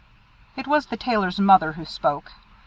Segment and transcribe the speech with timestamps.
[0.55, 2.31] It was the Tailor's mother who spoke.